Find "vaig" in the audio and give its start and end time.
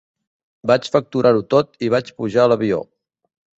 0.71-0.89, 1.97-2.11